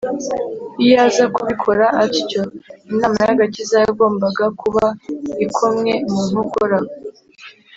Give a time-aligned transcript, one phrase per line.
[0.83, 2.41] Iyo aza kubikora atyo,
[2.91, 4.85] inama y’agakiza yagombaga kuba
[5.45, 6.77] ikomwe mu nkokora.